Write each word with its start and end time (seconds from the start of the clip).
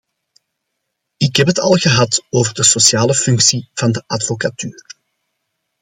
Ik 1.17 1.35
heb 1.35 1.47
het 1.47 1.59
al 1.59 1.71
gehad 1.77 2.23
over 2.29 2.53
de 2.53 2.63
sociale 2.63 3.13
functie 3.15 3.69
van 3.73 3.91
de 3.91 4.03
advocatuur. 4.07 4.83